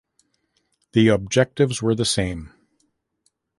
The 0.93 1.09
objectives 1.09 1.83
were 1.83 1.93
the 1.93 2.05
same. 2.05 2.51